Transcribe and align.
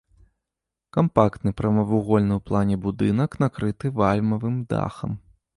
Кампактны 0.97 1.51
прамавугольны 1.61 2.33
ў 2.37 2.41
плане 2.49 2.75
будынак 2.87 3.39
накрыты 3.45 3.95
вальмавым 4.01 4.61
дахам. 4.73 5.11